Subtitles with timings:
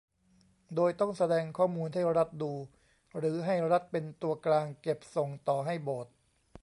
[0.75, 2.53] โดยต้องแสดงข้อมูลให้รัฐดู
[3.17, 6.13] หรือให้รัฐเป็นตัวกลางเก็บส่งต่อให้โบสถ์